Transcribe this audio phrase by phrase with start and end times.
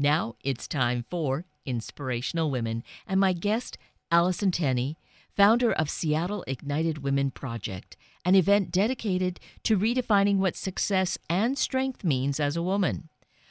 [0.00, 3.76] Now it's time for Inspirational Women, and my guest,
[4.12, 4.96] Allison Tenney,
[5.36, 12.04] founder of Seattle Ignited Women Project, an event dedicated to redefining what success and strength
[12.04, 13.08] means as a woman.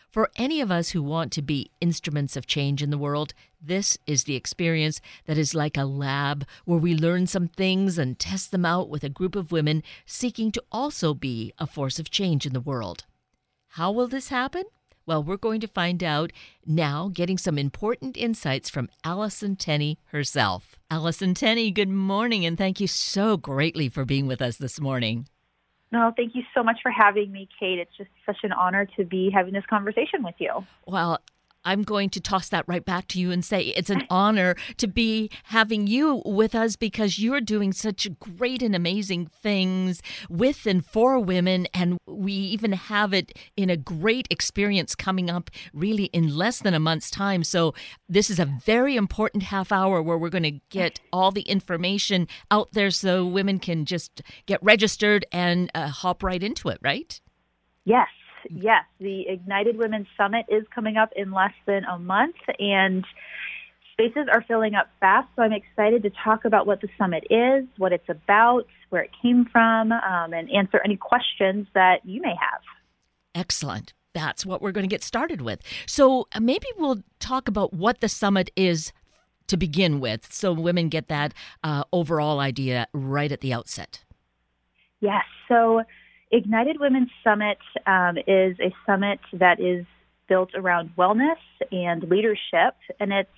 [0.10, 3.98] For any of us who want to be instruments of change in the world, this
[4.08, 8.52] is the experience that is like a lab where we learn some things and test
[8.52, 12.46] them out with a group of women seeking to also be a force of change
[12.46, 13.04] in the world.
[13.72, 14.64] How will this happen?
[15.08, 16.34] Well, we're going to find out
[16.66, 20.76] now, getting some important insights from Allison Tenney herself.
[20.92, 25.30] Allison Tenney, good morning, and thank you so greatly for being with us this morning.
[25.94, 27.80] No, thank you so much for having me, Kate.
[27.80, 30.66] It's just such an honor to be having this conversation with you.
[30.86, 31.22] Well,
[31.68, 34.88] I'm going to toss that right back to you and say it's an honor to
[34.88, 40.86] be having you with us because you're doing such great and amazing things with and
[40.86, 41.68] for women.
[41.74, 46.74] And we even have it in a great experience coming up really in less than
[46.74, 47.44] a month's time.
[47.44, 47.74] So,
[48.08, 52.30] this is a very important half hour where we're going to get all the information
[52.50, 57.20] out there so women can just get registered and uh, hop right into it, right?
[57.84, 58.08] Yes,
[58.52, 63.06] yes, the Ignited Women Summit is coming up in less than a month, and
[63.94, 65.28] spaces are filling up fast.
[65.36, 69.12] So I'm excited to talk about what the summit is, what it's about, where it
[69.22, 72.62] came from, um, and answer any questions that you may have.
[73.34, 73.94] Excellent.
[74.14, 75.62] That's what we're going to get started with.
[75.86, 78.92] So uh, maybe we'll talk about what the summit is
[79.48, 84.04] to begin with so women get that uh, overall idea right at the outset.
[85.00, 85.24] Yes.
[85.48, 85.84] So
[86.32, 89.86] Ignited Women's Summit um, is a summit that is
[90.28, 91.40] built around wellness
[91.72, 93.30] and leadership, and it's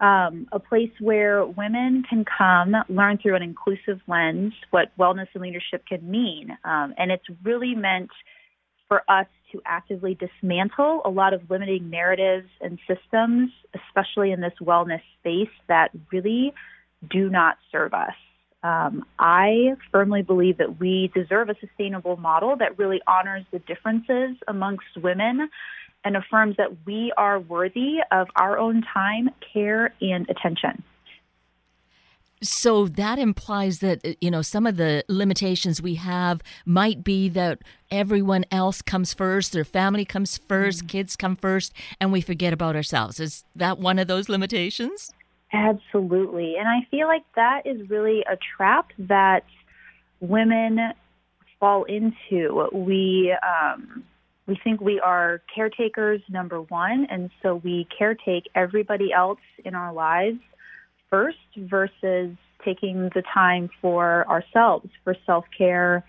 [0.00, 5.42] um, a place where women can come learn through an inclusive lens what wellness and
[5.42, 6.50] leadership can mean.
[6.64, 8.10] Um, and it's really meant
[8.88, 14.52] for us to actively dismantle a lot of limiting narratives and systems, especially in this
[14.60, 16.52] wellness space, that really
[17.08, 18.12] do not serve us.
[18.62, 24.36] Um, I firmly believe that we deserve a sustainable model that really honors the differences
[24.46, 25.50] amongst women
[26.04, 30.82] and affirms that we are worthy of our own time, care, and attention.
[32.42, 37.60] So that implies that, you know, some of the limitations we have might be that
[37.90, 40.86] everyone else comes first, their family comes 1st mm-hmm.
[40.88, 43.20] kids come first, and we forget about ourselves.
[43.20, 45.12] Is that one of those limitations?
[45.52, 46.56] Absolutely.
[46.56, 49.44] And I feel like that is really a trap that
[50.20, 50.78] women
[51.60, 52.68] fall into.
[52.72, 54.04] We, um,
[54.46, 59.92] we think we are caretakers, number one, and so we caretake everybody else in our
[59.92, 60.38] lives
[61.10, 62.34] first versus
[62.64, 66.04] taking the time for ourselves, for self care,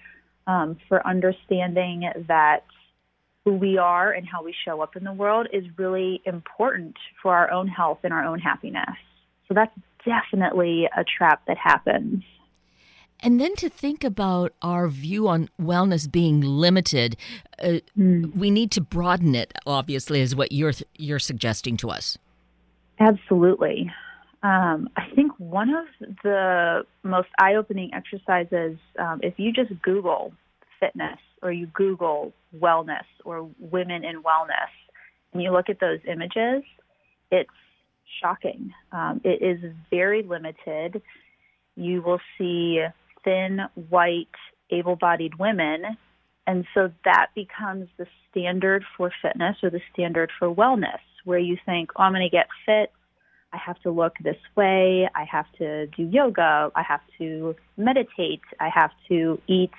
[0.48, 2.64] um, for understanding that
[3.44, 7.36] who we are and how we show up in the world is really important for
[7.36, 8.96] our own health and our own happiness.
[9.48, 12.24] So that's definitely a trap that happens.
[13.20, 17.16] And then to think about our view on wellness being limited,
[17.58, 18.36] uh, mm.
[18.36, 19.54] we need to broaden it.
[19.66, 22.18] Obviously, is what you're you're suggesting to us.
[23.00, 23.90] Absolutely.
[24.44, 25.86] Um, I think one of
[26.22, 30.34] the most eye-opening exercises, um, if you just Google
[30.82, 34.74] fitness or you Google wellness or women in wellness,
[35.32, 36.64] and you look at those images,
[37.32, 37.50] it's
[38.22, 38.74] shocking.
[38.92, 41.02] Um, it is very limited.
[41.76, 42.84] You will see
[43.24, 44.28] thin, white,
[44.70, 45.98] able bodied women.
[46.46, 51.58] And so that becomes the standard for fitness or the standard for wellness, where you
[51.66, 52.92] think, oh, I'm going to get fit.
[53.54, 55.08] I have to look this way.
[55.16, 56.72] I have to do yoga.
[56.76, 58.42] I have to meditate.
[58.60, 59.72] I have to eat,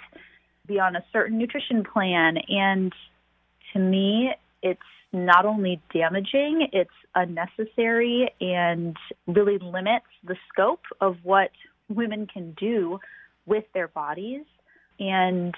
[0.67, 2.39] be on a certain nutrition plan.
[2.49, 2.93] And
[3.73, 4.33] to me,
[4.65, 4.81] it's
[5.13, 8.97] not only damaging, it's unnecessary and
[9.29, 11.51] really limits the scope of what
[11.89, 12.99] women can do
[13.47, 14.45] with their bodies
[14.99, 15.55] and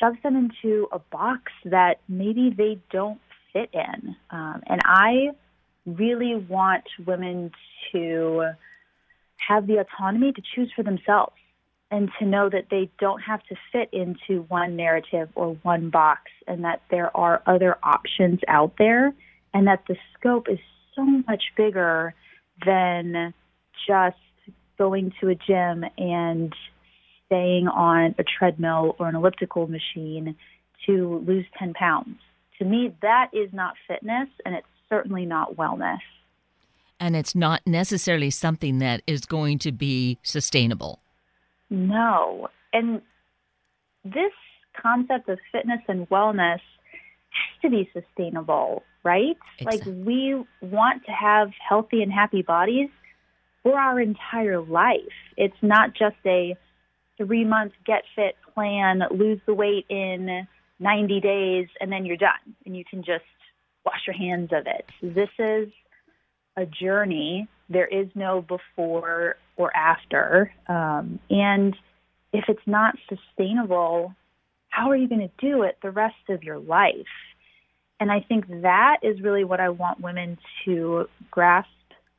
[0.00, 3.20] shoves them into a box that maybe they don't
[3.52, 4.16] fit in.
[4.30, 5.30] Um, and I
[5.84, 7.50] really want women
[7.92, 8.52] to
[9.46, 11.34] have the autonomy to choose for themselves
[11.94, 16.22] and to know that they don't have to fit into one narrative or one box
[16.48, 19.14] and that there are other options out there
[19.54, 20.58] and that the scope is
[20.96, 22.12] so much bigger
[22.66, 23.32] than
[23.86, 24.16] just
[24.76, 26.52] going to a gym and
[27.26, 30.34] staying on a treadmill or an elliptical machine
[30.86, 32.18] to lose 10 pounds.
[32.58, 36.00] To me, that is not fitness and it's certainly not wellness.
[36.98, 41.03] And it's not necessarily something that is going to be sustainable.
[41.74, 42.48] No.
[42.72, 43.02] And
[44.04, 44.32] this
[44.80, 48.82] concept of fitness and wellness has to be sustainable.
[49.02, 49.36] right?
[49.58, 49.92] Exactly.
[49.92, 52.88] Like we want to have healthy and happy bodies
[53.62, 54.98] for our entire life.
[55.36, 56.56] It's not just a
[57.16, 60.46] three month get fit plan, lose the weight in
[60.80, 63.24] 90 days, and then you're done and you can just
[63.84, 64.86] wash your hands of it.
[65.02, 65.68] This is
[66.56, 67.48] a journey.
[67.68, 70.52] There is no before or after.
[70.68, 71.76] Um, and
[72.32, 74.14] if it's not sustainable,
[74.68, 77.06] how are you going to do it the rest of your life?
[78.00, 81.68] And I think that is really what I want women to grasp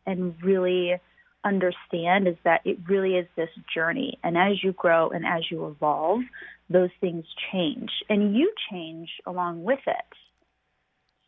[0.06, 1.00] and really
[1.44, 4.18] understand is that it really is this journey.
[4.24, 6.22] And as you grow and as you evolve,
[6.70, 9.96] those things change and you change along with it.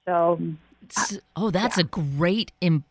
[0.06, 0.40] So,
[1.36, 1.82] oh, that's yeah.
[1.82, 2.86] a great Im-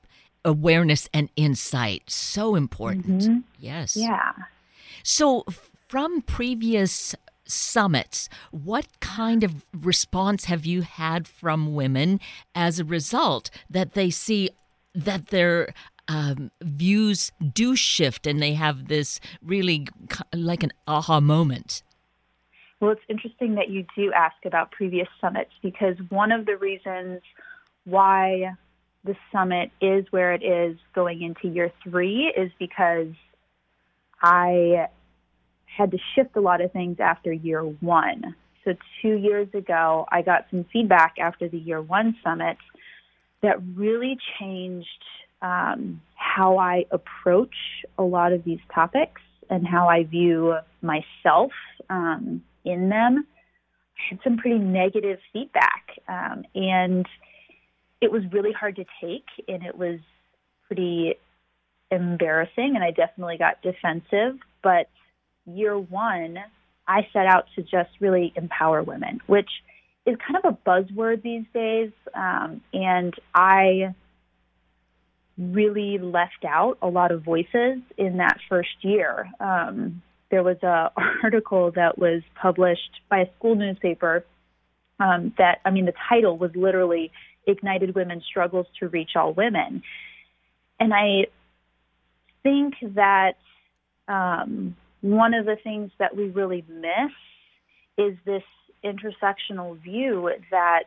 [0.47, 2.05] awareness and insight.
[2.07, 3.23] So important.
[3.23, 3.39] Mm-hmm.
[3.59, 3.97] Yes.
[3.97, 4.33] Yeah.
[5.03, 5.45] So,
[5.89, 7.15] from previous
[7.45, 12.21] summits, what kind of response have you had from women
[12.55, 14.51] as a result that they see
[14.95, 15.75] that their
[16.09, 19.87] um, views do shift and they have this really
[20.33, 21.83] like an aha moment?
[22.81, 27.23] Well, it's interesting that you do ask about previous summits because one of the reasons
[27.85, 28.53] why
[29.07, 33.09] the summit is where it is going into year three is because
[34.23, 34.89] I
[35.65, 38.35] had to shift a lot of things after year one.
[38.65, 42.57] So, two years ago, I got some feedback after the year one summit
[43.43, 44.89] that really changed
[45.41, 47.55] um, how I approach
[47.99, 51.53] a lot of these topics and how I view myself
[51.89, 53.27] um, in them.
[53.99, 57.07] I had some pretty negative feedback, um, and
[58.01, 59.99] it was really hard to take, and it was
[60.67, 61.15] pretty
[61.91, 64.39] embarrassing, and I definitely got defensive.
[64.63, 64.89] But
[65.47, 66.39] year one,
[66.89, 69.51] I set out to just really empower women, which
[70.05, 71.91] is kind of a buzzword these days.
[72.15, 73.95] Um, and I
[75.37, 79.29] really left out a lot of voices in that first year.
[79.41, 80.91] Um, there was an
[81.23, 84.25] article that was published by a school newspaper
[84.99, 87.13] um, that, I mean, the title was literally
[87.47, 89.83] Ignited Women Struggles to Reach All Women.
[90.79, 91.27] And I
[92.43, 93.35] think that
[94.09, 97.13] um, one of the things that we really miss
[97.99, 98.43] is this
[98.85, 100.85] intersectional view that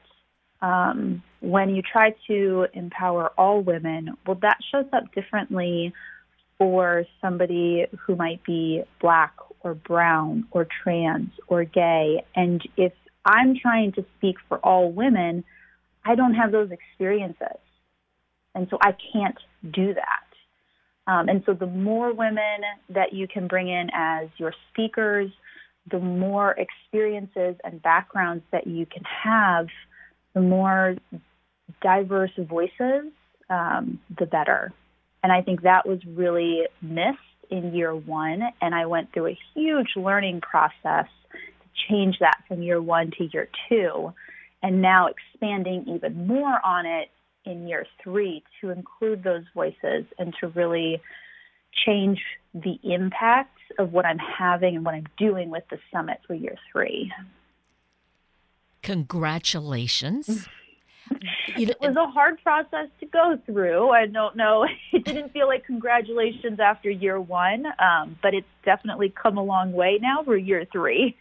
[0.61, 5.93] um, when you try to empower all women, well, that shows up differently
[6.57, 12.23] for somebody who might be black or brown or trans or gay.
[12.35, 12.91] And if
[13.25, 15.43] I'm trying to speak for all women,
[16.05, 17.57] I don't have those experiences.
[18.55, 19.37] And so I can't
[19.71, 21.11] do that.
[21.11, 25.31] Um, and so the more women that you can bring in as your speakers,
[25.89, 29.67] the more experiences and backgrounds that you can have,
[30.33, 30.95] the more
[31.81, 33.11] diverse voices,
[33.49, 34.71] um, the better.
[35.23, 37.17] And I think that was really missed
[37.49, 38.43] in year one.
[38.61, 43.25] And I went through a huge learning process to change that from year one to
[43.33, 44.13] year two.
[44.61, 47.09] And now expanding even more on it
[47.45, 51.01] in year three to include those voices and to really
[51.85, 52.19] change
[52.53, 56.55] the impact of what I'm having and what I'm doing with the summit for year
[56.71, 57.11] three.
[58.81, 60.47] Congratulations.
[61.57, 63.89] it was a hard process to go through.
[63.89, 64.65] I don't know.
[64.91, 69.71] It didn't feel like congratulations after year one, um, but it's definitely come a long
[69.71, 71.15] way now for year three.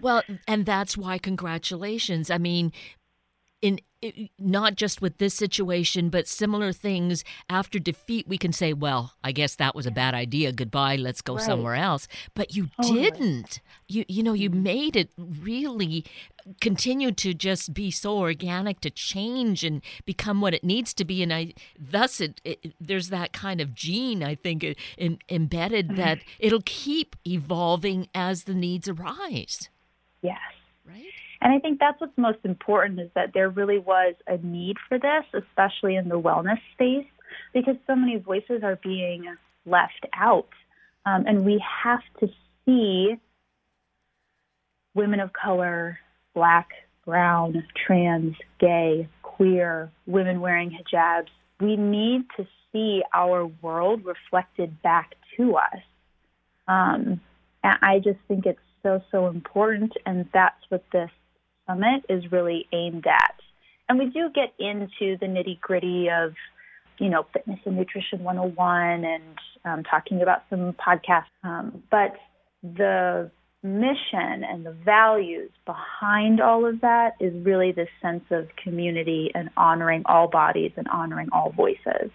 [0.00, 2.30] Well, and that's why congratulations.
[2.30, 2.72] I mean,
[3.60, 3.80] in
[4.38, 9.32] not just with this situation, but similar things after defeat, we can say, well, I
[9.32, 10.52] guess that was a bad idea.
[10.52, 10.96] Goodbye.
[10.96, 11.44] Let's go right.
[11.44, 12.08] somewhere else.
[12.34, 13.60] But you didn't.
[13.88, 14.62] You you know you mm-hmm.
[14.62, 16.04] made it really
[16.60, 21.22] continue to just be so organic to change and become what it needs to be.
[21.22, 24.64] And I thus it, it there's that kind of gene I think
[24.98, 25.96] in, embedded mm-hmm.
[25.96, 29.68] that it'll keep evolving as the needs arise.
[30.22, 30.38] Yes.
[30.84, 31.04] Right.
[31.42, 34.96] And I think that's what's most important is that there really was a need for
[34.96, 37.06] this, especially in the wellness space,
[37.52, 39.24] because so many voices are being
[39.66, 40.48] left out.
[41.04, 42.28] Um, and we have to
[42.64, 43.16] see
[44.94, 45.98] women of color,
[46.32, 46.68] black,
[47.04, 51.28] brown, trans, gay, queer, women wearing hijabs.
[51.58, 55.82] We need to see our world reflected back to us.
[56.68, 57.20] Um,
[57.64, 59.92] and I just think it's so, so important.
[60.06, 61.10] And that's what this
[61.72, 63.34] Summit is really aimed at.
[63.88, 66.34] And we do get into the nitty gritty of,
[66.98, 69.22] you know, fitness and nutrition 101 and
[69.64, 71.24] um, talking about some podcasts.
[71.44, 72.14] Um, but
[72.62, 73.30] the
[73.62, 79.50] mission and the values behind all of that is really this sense of community and
[79.56, 82.10] honoring all bodies and honoring all voices.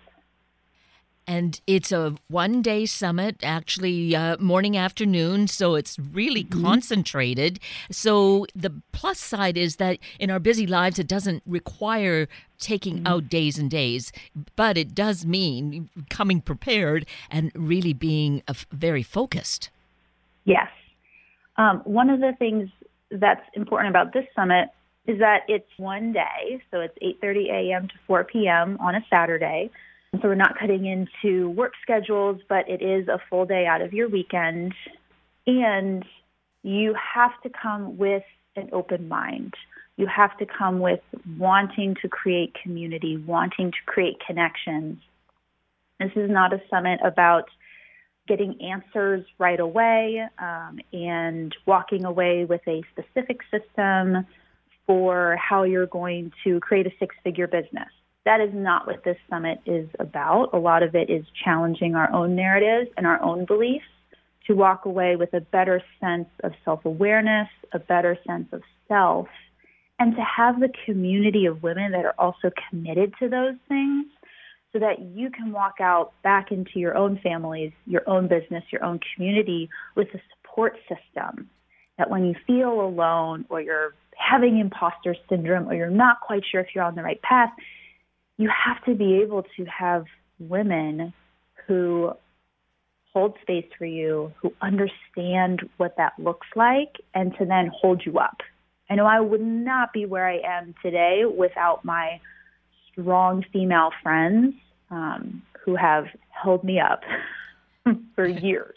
[1.28, 5.48] And it's a one day summit, actually, uh, morning, afternoon.
[5.48, 6.64] So it's really mm-hmm.
[6.64, 7.60] concentrated.
[7.92, 12.28] So the plus side is that in our busy lives, it doesn't require
[12.60, 13.08] taking mm-hmm.
[13.08, 14.12] out days and days,
[14.56, 18.42] but it does mean coming prepared and really being
[18.72, 19.70] very focused.
[20.46, 20.70] Yes.
[21.58, 22.70] Um, one of the things
[23.12, 24.70] that's important about this summit
[25.08, 27.88] is that it's one day, so it's 8:30 a.m.
[27.88, 28.78] to 4 p.m.
[28.80, 29.70] on a Saturday.
[30.14, 33.94] So we're not cutting into work schedules, but it is a full day out of
[33.94, 34.74] your weekend.
[35.46, 36.06] And
[36.64, 38.24] you have to come with
[38.56, 39.54] an open mind.
[39.98, 41.02] You have to come with
[41.38, 45.00] wanting to create community, wanting to create connections.
[46.00, 47.50] This is not a summit about
[48.28, 54.26] getting answers right away um, and walking away with a specific system
[54.86, 57.90] for how you're going to create a six figure business
[58.28, 60.50] that is not what this summit is about.
[60.52, 63.86] A lot of it is challenging our own narratives and our own beliefs
[64.48, 69.30] to walk away with a better sense of self awareness, a better sense of self,
[69.98, 74.06] and to have the community of women that are also committed to those things
[74.74, 78.84] so that you can walk out back into your own families, your own business, your
[78.84, 81.50] own community with a support system
[81.98, 86.60] that when you feel alone or you're having imposter syndrome or you're not quite sure
[86.60, 87.52] if you're on the right path,
[88.38, 90.06] you have to be able to have
[90.40, 91.14] women
[91.66, 92.14] who
[93.14, 98.20] hold space for you, who understand what that looks like, and to then hold you
[98.20, 98.38] up.
[98.90, 102.22] I know I would not be where I am today without my
[102.92, 104.54] strong female friends
[104.92, 107.02] um, who have held me up
[108.16, 108.77] for years.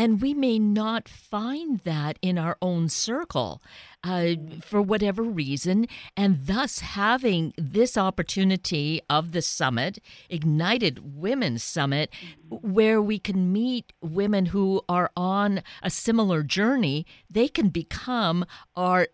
[0.00, 3.62] And we may not find that in our own circle
[4.02, 4.28] uh,
[4.62, 5.86] for whatever reason.
[6.16, 9.98] And thus, having this opportunity of the summit,
[10.30, 12.08] Ignited Women's Summit,
[12.48, 19.08] where we can meet women who are on a similar journey, they can become our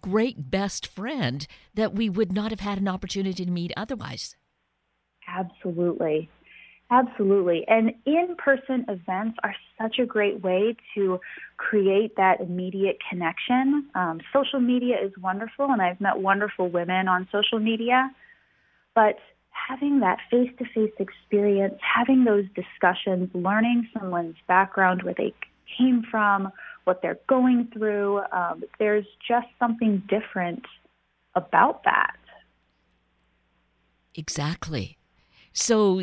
[0.00, 1.44] great best friend
[1.74, 4.36] that we would not have had an opportunity to meet otherwise.
[5.26, 6.30] Absolutely.
[6.92, 7.64] Absolutely.
[7.68, 11.20] And in person events are such a great way to
[11.56, 13.88] create that immediate connection.
[13.94, 18.10] Um, social media is wonderful, and I've met wonderful women on social media.
[18.96, 19.18] But
[19.50, 25.32] having that face to face experience, having those discussions, learning someone's background, where they
[25.78, 26.50] came from,
[26.84, 30.64] what they're going through, um, there's just something different
[31.36, 32.16] about that.
[34.16, 34.98] Exactly.
[35.52, 36.02] So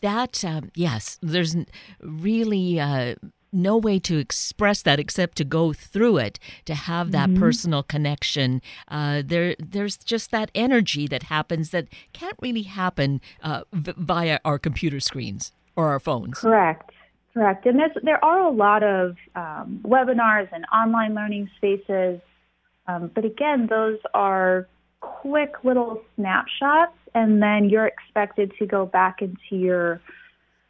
[0.00, 1.56] that um, yes, there's
[2.00, 3.14] really uh,
[3.52, 7.40] no way to express that except to go through it to have that mm-hmm.
[7.40, 8.60] personal connection.
[8.88, 14.38] Uh, there, there's just that energy that happens that can't really happen uh, v- via
[14.44, 16.38] our computer screens or our phones.
[16.38, 16.90] Correct.
[17.32, 17.66] Correct.
[17.66, 22.20] And there are a lot of um, webinars and online learning spaces.
[22.86, 24.68] Um, but again, those are
[25.00, 30.00] quick little snapshots and then you're expected to go back into your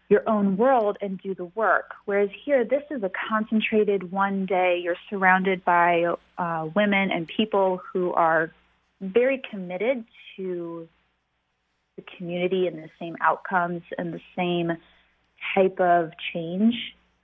[0.09, 1.91] your own world and do the work.
[2.05, 4.79] Whereas here, this is a concentrated one day.
[4.81, 8.53] You're surrounded by uh, women and people who are
[9.01, 10.05] very committed
[10.37, 10.89] to
[11.97, 14.77] the community and the same outcomes and the same
[15.57, 16.77] type of change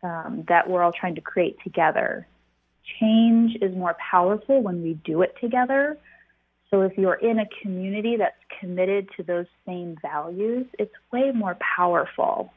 [0.02, 2.26] um, that we're all trying to create together.
[2.98, 5.98] Change is more powerful when we do it together
[6.72, 11.56] so if you're in a community that's committed to those same values, it's way more
[11.76, 12.50] powerful.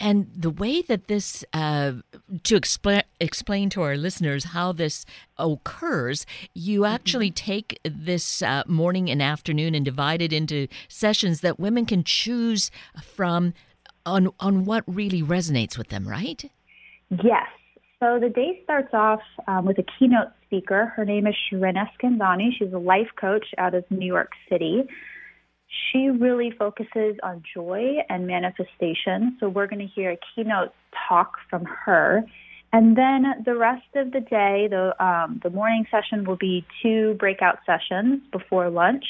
[0.00, 1.92] And the way that this, uh,
[2.44, 5.04] to explain explain to our listeners how this
[5.38, 6.94] occurs, you mm-hmm.
[6.94, 12.04] actually take this uh, morning and afternoon and divide it into sessions that women can
[12.04, 12.70] choose
[13.02, 13.52] from
[14.04, 16.50] on on what really resonates with them, right?
[17.10, 17.48] Yes.
[18.00, 20.92] So the day starts off um, with a keynote speaker.
[20.96, 22.50] Her name is Shirin Eskandani.
[22.58, 24.84] She's a life coach out of New York City.
[25.92, 29.36] She really focuses on joy and manifestation.
[29.38, 30.72] So we're going to hear a keynote
[31.08, 32.24] talk from her.
[32.72, 37.14] And then the rest of the day, the um, the morning session will be two
[37.18, 39.04] breakout sessions before lunch,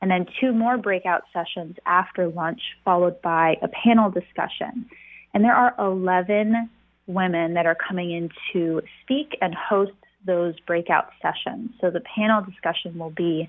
[0.00, 4.86] and then two more breakout sessions after lunch, followed by a panel discussion.
[5.34, 6.70] And there are 11
[7.06, 9.92] women that are coming in to speak and host
[10.26, 11.70] those breakout sessions.
[11.80, 13.48] So the panel discussion will be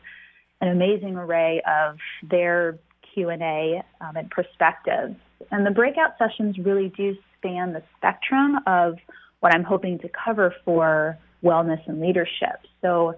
[0.61, 1.97] an amazing array of
[2.29, 2.77] their
[3.13, 5.15] Q&A um, and perspectives.
[5.51, 8.97] And the breakout sessions really do span the spectrum of
[9.41, 12.61] what I'm hoping to cover for wellness and leadership.
[12.81, 13.15] So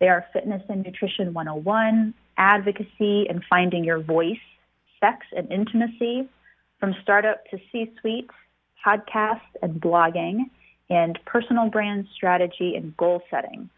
[0.00, 4.36] they are fitness and nutrition 101, advocacy and finding your voice,
[5.00, 6.28] sex and intimacy,
[6.80, 8.30] from startup to C suite,
[8.84, 10.50] podcast and blogging,
[10.90, 13.68] and personal brand strategy and goal setting.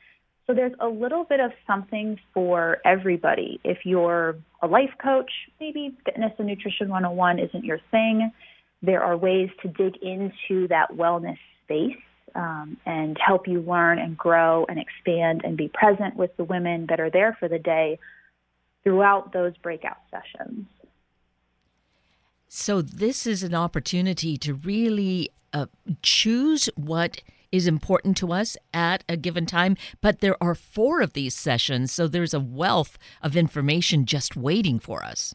[0.46, 3.60] So there's a little bit of something for everybody.
[3.62, 8.32] If you're a life coach, maybe fitness and nutrition 101 isn't your thing.
[8.82, 11.96] There are ways to dig into that wellness space
[12.34, 16.86] um, and help you learn and grow and expand and be present with the women
[16.88, 17.98] that are there for the day
[18.82, 20.66] throughout those breakout sessions.
[22.52, 25.66] So, this is an opportunity to really uh,
[26.02, 31.12] choose what is important to us at a given time, but there are four of
[31.12, 35.32] these sessions, so there's a wealth of information just waiting for us.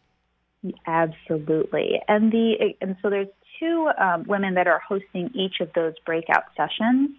[0.88, 3.30] Absolutely, and the and so there's
[3.62, 7.12] two um, women that are hosting each of those breakout sessions,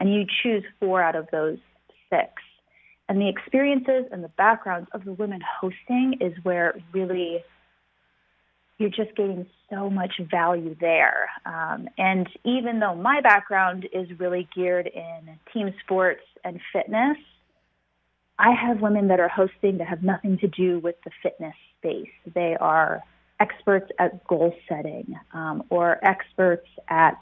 [0.00, 1.58] and you choose four out of those
[2.08, 2.32] six.
[3.10, 7.44] And the experiences and the backgrounds of the women hosting is where really
[8.78, 11.28] you're just getting so much value there.
[11.46, 17.16] Um, and even though my background is really geared in team sports and fitness,
[18.38, 22.10] I have women that are hosting that have nothing to do with the fitness space.
[22.34, 23.02] They are
[23.40, 27.18] experts at goal setting um, or experts at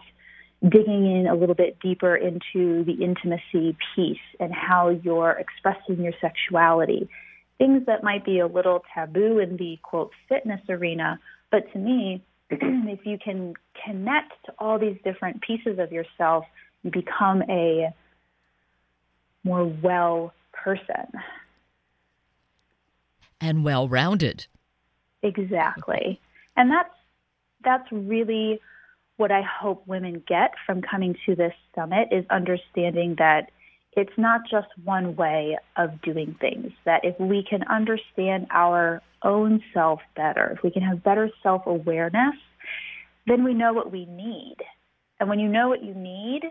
[0.62, 6.12] digging in a little bit deeper into the intimacy piece and how you're expressing your
[6.20, 7.08] sexuality.
[7.58, 11.18] Things that might be a little taboo in the quote fitness arena,
[11.52, 13.54] but to me, if you can
[13.84, 16.44] connect to all these different pieces of yourself,
[16.82, 17.94] you become a
[19.44, 21.06] more well person.
[23.40, 24.46] And well rounded.
[25.22, 26.20] Exactly.
[26.56, 26.94] And that's
[27.64, 28.60] that's really
[29.18, 33.50] what I hope women get from coming to this summit is understanding that
[33.94, 36.72] it's not just one way of doing things.
[36.84, 41.66] That if we can understand our own self better, if we can have better self
[41.66, 42.34] awareness,
[43.26, 44.56] then we know what we need.
[45.20, 46.42] And when you know what you need,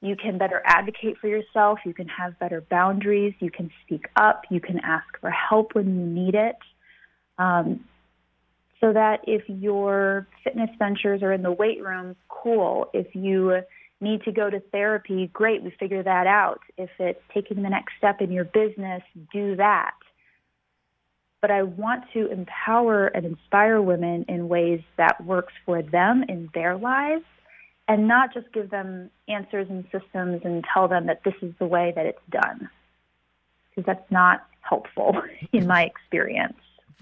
[0.00, 4.42] you can better advocate for yourself, you can have better boundaries, you can speak up,
[4.50, 6.56] you can ask for help when you need it.
[7.38, 7.84] Um,
[8.80, 12.90] so that if your fitness ventures are in the weight room, cool.
[12.92, 13.60] If you
[14.00, 16.60] need to go to therapy, great, we figure that out.
[16.76, 19.02] If it's taking the next step in your business,
[19.32, 19.94] do that.
[21.40, 26.48] But I want to empower and inspire women in ways that works for them in
[26.54, 27.24] their lives
[27.86, 31.66] and not just give them answers and systems and tell them that this is the
[31.66, 32.68] way that it's done.
[33.70, 35.20] Because that's not helpful
[35.52, 36.56] in my experience.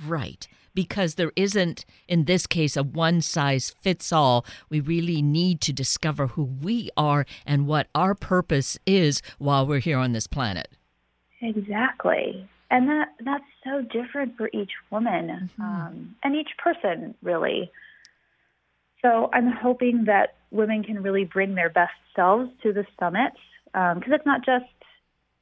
[0.06, 4.44] Right because there isn't, in this case, a one size fits all.
[4.68, 9.78] We really need to discover who we are and what our purpose is while we're
[9.80, 10.68] here on this planet.
[11.40, 12.48] Exactly.
[12.70, 15.62] And that that's so different for each woman mm-hmm.
[15.62, 17.70] um, and each person, really.
[19.02, 23.32] So I'm hoping that women can really bring their best selves to the summit
[23.72, 24.64] because um, it's not just,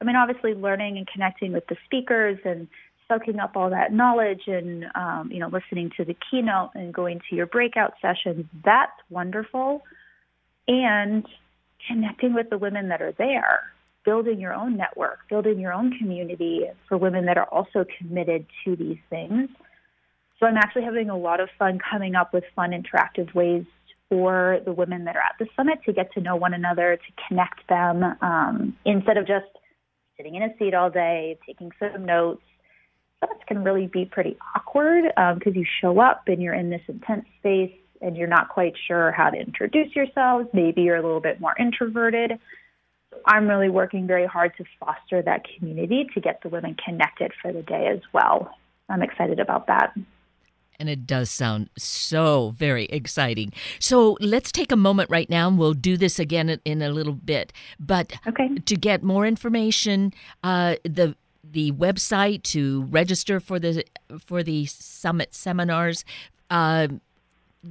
[0.01, 2.67] I mean, obviously learning and connecting with the speakers and
[3.11, 7.19] soaking up all that knowledge and um, you know listening to the keynote and going
[7.29, 9.83] to your breakout sessions that's wonderful.
[10.67, 11.25] And
[11.87, 13.73] connecting with the women that are there
[14.05, 18.75] building your own network building your own community for women that are also committed to
[18.75, 19.49] these things.
[20.39, 23.65] So i'm actually having a lot of fun coming up with fun interactive ways
[24.09, 27.27] for the women that are at the summit to get to know one another to
[27.27, 29.45] connect them um, instead of just
[30.17, 32.41] sitting in a seat all day taking some notes
[33.21, 36.81] summits can really be pretty awkward because um, you show up and you're in this
[36.87, 40.47] intense space and you're not quite sure how to introduce yourselves.
[40.53, 42.39] Maybe you're a little bit more introverted.
[43.25, 47.53] I'm really working very hard to foster that community to get the women connected for
[47.53, 48.49] the day as well.
[48.89, 49.93] I'm excited about that.
[50.79, 53.53] And it does sound so very exciting.
[53.77, 57.13] So let's take a moment right now and we'll do this again in a little
[57.13, 57.53] bit.
[57.79, 58.55] But okay.
[58.55, 60.11] to get more information,
[60.43, 63.83] uh, the the website to register for the
[64.19, 66.05] for the summit seminars.
[66.49, 66.89] Uh,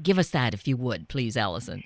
[0.03, 1.85] give us that if you would, please, Allison.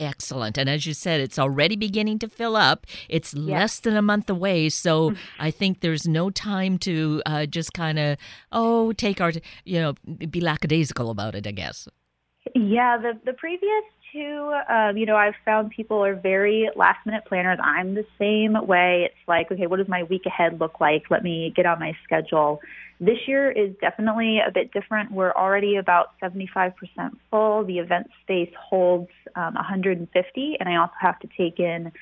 [0.00, 0.58] Excellent.
[0.58, 2.86] And as you said, it's already beginning to fill up.
[3.08, 3.44] It's yes.
[3.44, 4.68] less than a month away.
[4.68, 5.20] So mm-hmm.
[5.38, 8.18] I think there's no time to uh, just kind of,
[8.50, 9.32] oh, take our,
[9.64, 9.94] you know,
[10.26, 11.86] be lackadaisical about it, I guess.
[12.54, 17.24] Yeah, the, the previous two, um, you know, I've found people are very last minute
[17.26, 17.58] planners.
[17.62, 19.04] I'm the same way.
[19.06, 21.04] It's like, okay, what does my week ahead look like?
[21.08, 22.60] Let me get on my schedule.
[23.00, 25.12] This year is definitely a bit different.
[25.12, 26.72] We're already about 75%
[27.30, 27.64] full.
[27.64, 31.92] The event space holds um, 150, and I also have to take in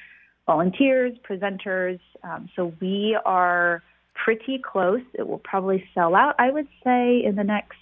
[0.46, 2.00] volunteers, presenters.
[2.24, 3.82] Um, so we are
[4.14, 5.02] pretty close.
[5.14, 7.78] It will probably sell out, I would say, in the next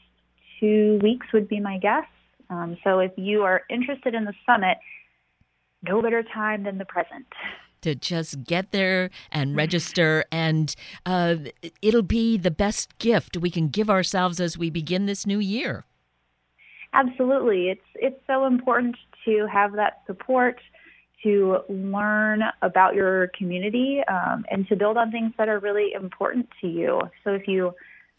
[0.60, 2.04] two weeks, would be my guess.
[2.50, 4.78] Um, so if you are interested in the summit,
[5.82, 7.26] no better time than the present.
[7.82, 10.74] To just get there and register and
[11.06, 11.36] uh,
[11.80, 15.84] it'll be the best gift we can give ourselves as we begin this new year.
[16.92, 17.68] Absolutely.
[17.68, 20.58] It's it's so important to have that support
[21.22, 26.48] to learn about your community um, and to build on things that are really important
[26.60, 27.00] to you.
[27.22, 27.74] So if you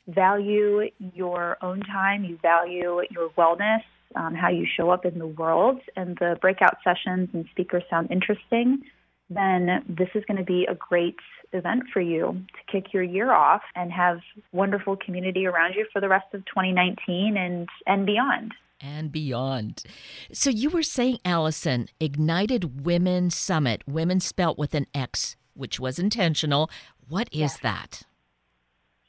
[0.08, 3.84] value your own time you value your wellness
[4.16, 8.10] um, how you show up in the world, and the breakout sessions and speakers sound
[8.12, 8.82] interesting,
[9.30, 11.18] then this is going to be a great
[11.54, 14.20] event for you to kick your year off and have
[14.52, 18.54] wonderful community around you for the rest of 2019 and, and beyond.
[18.82, 19.84] And beyond.
[20.32, 26.00] So you were saying, Allison, Ignited Women Summit, women spelt with an X, which was
[26.00, 26.70] intentional.
[27.08, 27.60] What is yes.
[27.60, 28.04] that?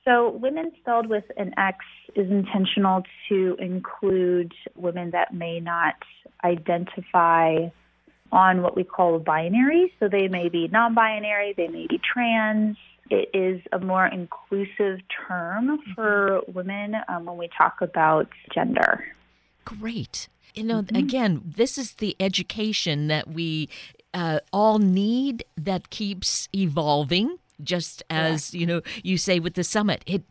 [0.05, 1.77] So, women spelled with an X
[2.15, 5.95] is intentional to include women that may not
[6.45, 7.69] identify
[8.33, 9.93] on what we call a binary.
[9.99, 12.77] So, they may be non binary, they may be trans.
[13.11, 19.05] It is a more inclusive term for women um, when we talk about gender.
[19.65, 20.29] Great.
[20.55, 20.97] You know, mm-hmm.
[20.97, 23.69] again, this is the education that we
[24.15, 28.61] uh, all need that keeps evolving just as yeah.
[28.61, 30.23] you know you say with the summit it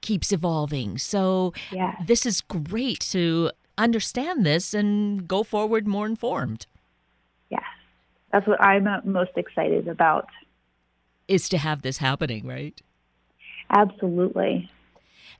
[0.00, 0.98] keeps evolving.
[0.98, 1.96] So yeah.
[2.06, 6.66] this is great to understand this and go forward more informed.
[7.48, 7.62] Yes.
[8.32, 10.28] That's what i'm most excited about.
[11.28, 12.80] Is to have this happening right?
[13.70, 14.70] Absolutely.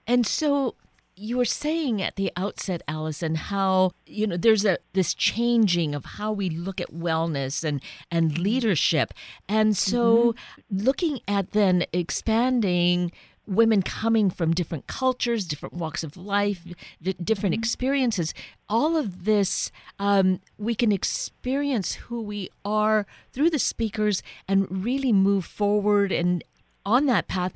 [0.06, 0.74] And so
[1.16, 6.04] you were saying at the outset allison how you know there's a this changing of
[6.16, 8.42] how we look at wellness and and mm-hmm.
[8.42, 9.12] leadership.
[9.48, 10.84] And so mm-hmm.
[10.84, 13.12] looking at then expanding
[13.50, 16.64] women coming from different cultures different walks of life
[17.02, 17.52] different mm-hmm.
[17.54, 18.32] experiences
[18.68, 25.12] all of this um, we can experience who we are through the speakers and really
[25.12, 26.44] move forward and
[26.86, 27.54] on that path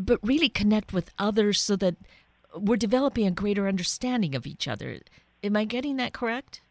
[0.00, 1.96] but really connect with others so that
[2.56, 4.98] we're developing a greater understanding of each other.
[5.44, 6.62] Am I getting that correct?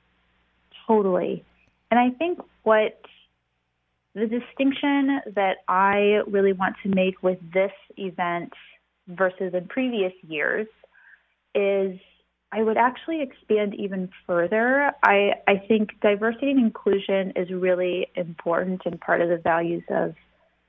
[0.87, 1.43] Totally.
[1.91, 2.99] And I think what
[4.19, 8.53] the distinction that I really want to make with this event
[9.07, 10.67] versus in previous years
[11.55, 11.99] is
[12.51, 14.91] I would actually expand even further.
[15.03, 20.15] I, I think diversity and inclusion is really important and part of the values of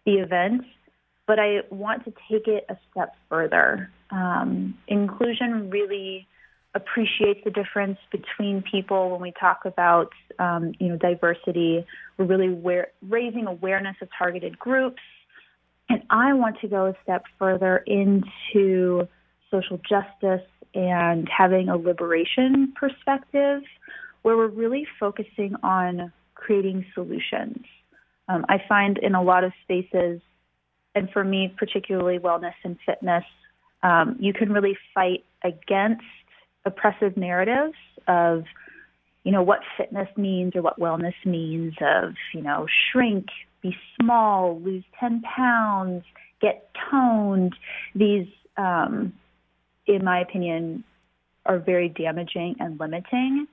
[0.05, 0.65] the event
[1.31, 3.89] but I want to take it a step further.
[4.11, 6.27] Um, inclusion really
[6.75, 11.85] appreciates the difference between people when we talk about um, you know diversity.
[12.17, 15.03] We're really raising awareness of targeted groups,
[15.89, 19.09] and I want to go a step further into
[19.51, 23.63] social justice and having a liberation perspective,
[24.23, 27.65] where we're really focusing on creating solutions.
[28.29, 30.21] Um, I find in a lot of spaces
[30.95, 33.25] and for me, particularly wellness and fitness,
[33.83, 36.03] um, you can really fight against
[36.65, 37.77] oppressive narratives
[38.09, 38.45] of,
[39.25, 43.27] you know, what fitness means or what wellness means of, you know, shrink,
[43.63, 46.05] be small, lose 10 pounds,
[46.41, 47.55] get toned.
[47.95, 49.13] These, um,
[49.87, 50.85] in my opinion,
[51.47, 53.47] are very damaging and limiting.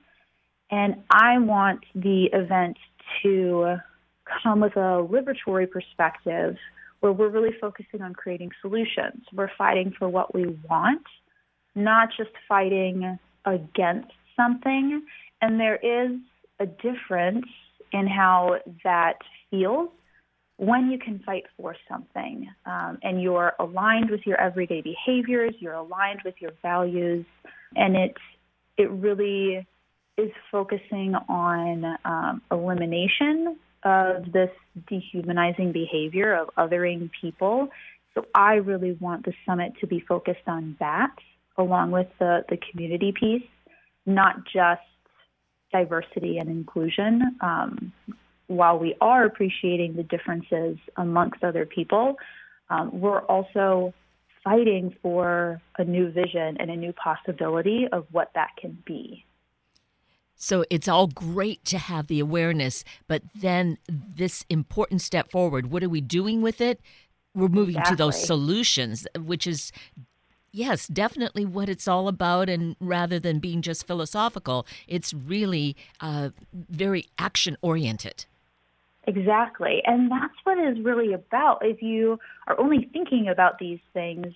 [0.70, 2.76] And I want the event
[3.22, 3.76] to
[4.42, 6.56] come with a liberatory perspective
[7.00, 9.24] where we're really focusing on creating solutions.
[9.32, 11.02] We're fighting for what we want,
[11.74, 15.02] not just fighting against something.
[15.40, 16.18] And there is
[16.60, 17.46] a difference
[17.92, 19.18] in how that
[19.50, 19.90] feels
[20.56, 25.74] when you can fight for something um, and you're aligned with your everyday behaviors, you're
[25.74, 27.24] aligned with your values,
[27.76, 28.16] and it
[28.76, 29.66] it really
[30.16, 34.50] is focusing on um, elimination of this
[34.88, 37.68] dehumanizing behavior of othering people
[38.14, 41.14] So I really want the summit to be focused on that,
[41.58, 43.42] along with the, the community piece,
[44.06, 44.80] not just
[45.72, 47.36] diversity and inclusion.
[47.40, 47.92] Um,
[48.46, 52.16] while we are appreciating the differences amongst other people,
[52.70, 53.92] um, we're also
[54.42, 59.24] fighting for a new vision and a new possibility of what that can be.
[60.36, 65.82] So it's all great to have the awareness, but then this important step forward what
[65.82, 66.80] are we doing with it?
[67.34, 67.96] We're moving exactly.
[67.96, 69.72] to those solutions, which is
[70.52, 72.48] yes, definitely what it's all about.
[72.48, 78.26] And rather than being just philosophical, it's really uh, very action oriented.
[79.06, 79.82] Exactly.
[79.86, 81.60] And that's what it's really about.
[81.62, 84.26] If you are only thinking about these things,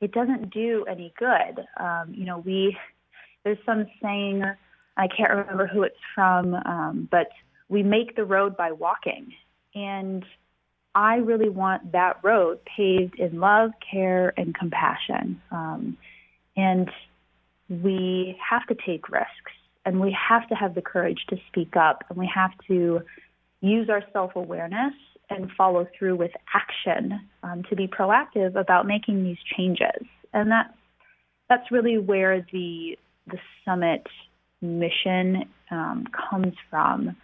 [0.00, 1.64] it doesn't do any good.
[1.80, 2.76] Um, you know, we,
[3.44, 4.44] there's some saying,
[4.96, 7.28] I can't remember who it's from, um, but
[7.68, 9.32] we make the road by walking.
[9.74, 10.24] And
[10.94, 15.40] I really want that road paved in love, care, and compassion.
[15.50, 15.96] Um,
[16.56, 16.90] and
[17.68, 19.52] we have to take risks
[19.84, 23.00] and we have to have the courage to speak up and we have to
[23.60, 24.94] use our self awareness
[25.30, 30.06] and follow through with action um, to be proactive about making these changes.
[30.32, 30.74] And that's
[31.48, 34.06] that's really where the the summit
[34.60, 37.16] mission um, comes from.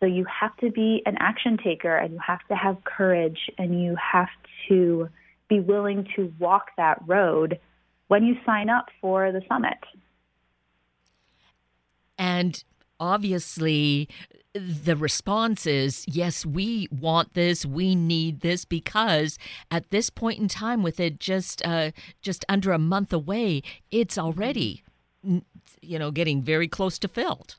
[0.00, 3.82] So you have to be an action taker, and you have to have courage, and
[3.82, 4.28] you have
[4.68, 5.08] to
[5.48, 7.58] be willing to walk that road
[8.08, 9.78] when you sign up for the summit.
[12.16, 12.62] And
[13.00, 14.08] obviously
[14.54, 19.38] the response is yes we want this we need this because
[19.70, 21.90] at this point in time with it just uh,
[22.22, 24.82] just under a month away it's already
[25.22, 27.56] you know getting very close to filled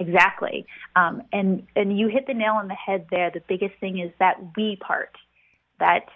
[0.00, 3.98] exactly um, and and you hit the nail on the head there the biggest thing
[3.98, 5.14] is that we part
[5.78, 6.06] that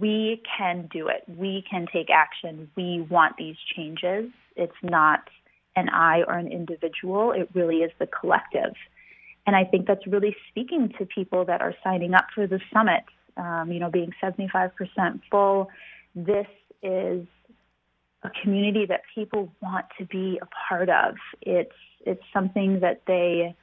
[0.00, 5.28] we can do it we can take action we want these changes it's not
[5.78, 7.32] an I or an individual.
[7.32, 8.74] It really is the collective.
[9.46, 13.04] And I think that's really speaking to people that are signing up for the summit.
[13.36, 14.72] Um, you know, being 75%
[15.30, 15.70] full,
[16.14, 16.46] this
[16.82, 17.26] is
[18.22, 21.14] a community that people want to be a part of.
[21.42, 21.72] It's
[22.04, 23.54] it's something that they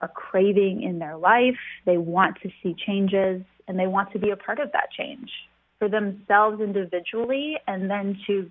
[0.00, 1.58] are craving in their life.
[1.84, 5.30] They want to see changes and they want to be a part of that change
[5.78, 8.50] for themselves individually and then to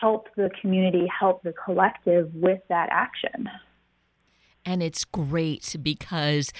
[0.00, 3.48] help the community, help the collective with that action.
[4.64, 6.52] And it's great because.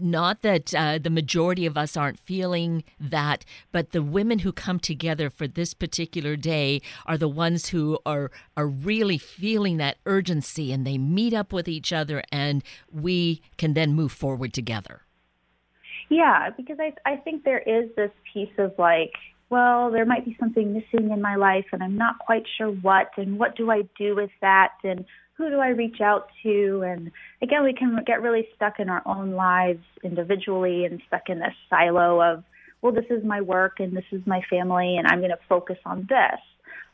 [0.00, 4.78] Not that uh, the majority of us aren't feeling that, but the women who come
[4.78, 10.72] together for this particular day are the ones who are are really feeling that urgency,
[10.72, 15.02] and they meet up with each other, and we can then move forward together.
[16.08, 19.12] Yeah, because I I think there is this piece of like
[19.52, 23.10] well, there might be something missing in my life and I'm not quite sure what,
[23.18, 26.82] and what do I do with that, and who do I reach out to?
[26.86, 31.38] And again, we can get really stuck in our own lives individually and stuck in
[31.38, 32.44] this silo of,
[32.82, 35.78] well, this is my work and this is my family, and I'm going to focus
[35.86, 36.40] on this.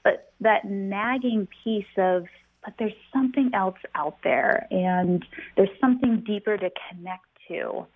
[0.05, 2.27] But that nagging piece of,
[2.65, 5.25] but there's something else out there, and
[5.57, 7.87] there's something deeper to connect to.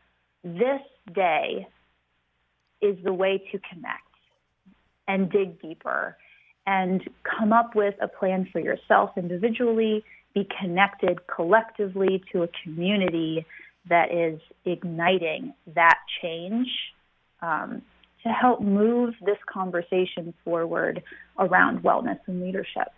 [0.42, 0.80] This
[1.14, 1.66] day
[2.80, 4.02] is the way to connect
[5.06, 6.16] and dig deeper
[6.66, 13.46] and come up with a plan for yourself individually, be connected collectively to a community
[13.88, 16.68] that is igniting that change
[17.40, 17.80] um,
[18.22, 21.02] to help move this conversation forward
[21.38, 22.88] around wellness and leadership.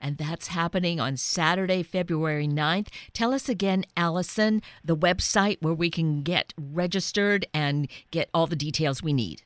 [0.00, 2.86] And that's happening on Saturday, February 9th.
[3.12, 8.54] Tell us again, Allison, the website where we can get registered and get all the
[8.54, 9.42] details we need.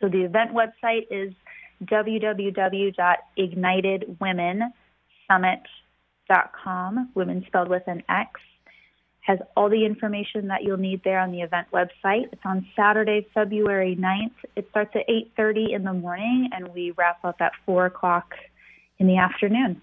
[0.00, 1.34] So the event website is
[1.84, 4.72] www.ignitedwomxnsummit.com,
[7.14, 8.40] women spelled with an X.
[9.22, 12.32] Has all the information that you'll need there on the event website.
[12.32, 14.32] It's on Saturday, February 9th.
[14.56, 18.34] It starts at 8.30 in the morning, and we wrap up at 4 o'clock
[18.98, 19.82] in the afternoon.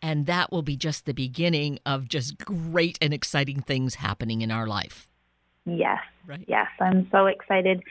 [0.00, 4.50] And that will be just the beginning of just great and exciting things happening in
[4.50, 5.08] our life.
[5.64, 5.98] Yes.
[6.26, 6.44] Right.
[6.46, 6.68] Yes.
[6.80, 7.82] I'm so excited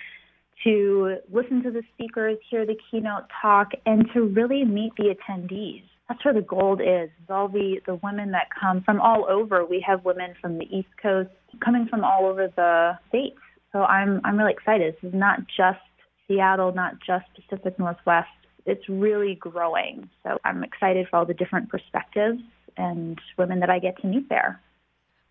[0.63, 5.83] to listen to the speakers, hear the keynote talk, and to really meet the attendees.
[6.07, 7.09] That's where the gold is.
[7.09, 9.65] is All the, the women that come from all over.
[9.65, 11.29] We have women from the East Coast
[11.63, 13.37] coming from all over the states.
[13.71, 14.95] So I'm I'm really excited.
[15.01, 15.79] This is not just
[16.27, 18.29] Seattle, not just Pacific Northwest.
[18.65, 20.09] It's really growing.
[20.23, 22.41] So I'm excited for all the different perspectives
[22.77, 24.61] and women that I get to meet there.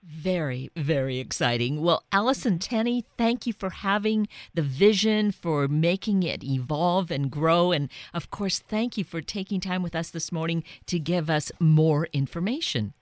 [0.07, 1.81] Very, very exciting.
[1.81, 7.73] Well, Allison Tenney, thank you for having the vision, for making it evolve and grow.
[7.73, 11.51] And of course, thank you for taking time with us this morning to give us
[11.59, 12.93] more information.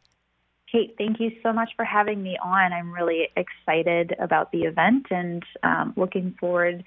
[0.70, 2.72] Kate, thank you so much for having me on.
[2.72, 6.84] I'm really excited about the event and um, looking forward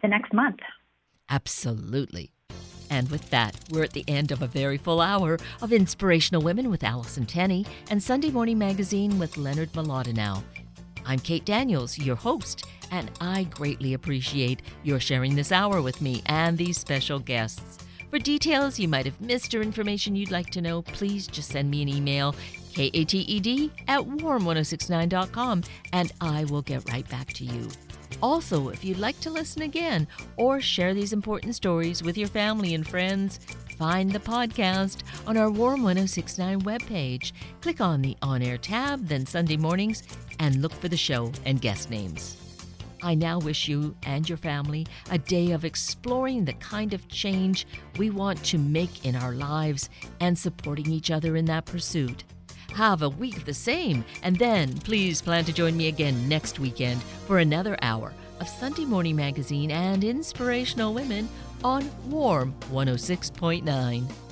[0.00, 0.58] to next month.
[1.28, 2.32] Absolutely.
[2.90, 6.68] And with that, we're at the end of a very full hour of Inspirational Women
[6.68, 10.42] with Allison Tenney and Sunday Morning Magazine with Leonard Mlodinow.
[11.06, 16.22] I'm Kate Daniels, your host, and I greatly appreciate your sharing this hour with me
[16.26, 17.78] and these special guests.
[18.10, 21.70] For details you might have missed or information you'd like to know, please just send
[21.70, 22.34] me an email,
[22.74, 23.14] kated
[23.86, 27.68] at warm1069.com, and I will get right back to you.
[28.22, 32.74] Also, if you'd like to listen again or share these important stories with your family
[32.74, 33.40] and friends,
[33.78, 37.32] find the podcast on our Warm 1069 webpage.
[37.60, 40.02] Click on the On Air tab, then Sunday mornings,
[40.38, 42.36] and look for the show and guest names.
[43.02, 47.66] I now wish you and your family a day of exploring the kind of change
[47.96, 49.88] we want to make in our lives
[50.20, 52.24] and supporting each other in that pursuit.
[52.74, 56.58] Have a week of the same, and then please plan to join me again next
[56.58, 61.28] weekend for another hour of Sunday Morning Magazine and Inspirational Women
[61.62, 64.29] on Warm 106.9.